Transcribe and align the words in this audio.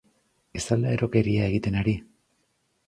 Ez 0.61 0.63
al 0.77 0.87
da 0.87 0.95
erokeria 0.95 1.47
egiten 1.51 1.81
ari? 1.85 1.97